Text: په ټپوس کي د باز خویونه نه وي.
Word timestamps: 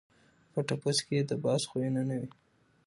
په 0.51 0.59
ټپوس 0.67 0.97
کي 1.07 1.17
د 1.21 1.31
باز 1.43 1.61
خویونه 1.69 2.01
نه 2.09 2.15
وي. 2.21 2.29